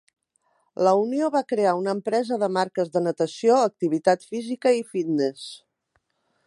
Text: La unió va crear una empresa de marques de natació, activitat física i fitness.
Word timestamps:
La 0.85 0.93
unió 1.01 1.27
va 1.35 1.41
crear 1.51 1.73
una 1.81 1.93
empresa 1.97 2.39
de 2.45 2.49
marques 2.57 2.91
de 2.97 3.05
natació, 3.09 3.59
activitat 3.69 4.27
física 4.33 4.73
i 4.81 4.85
fitness. 4.95 5.45